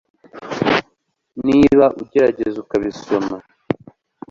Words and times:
niba 1.47 1.85
ugerageza 2.01 2.57
ukabisoma 2.63 3.35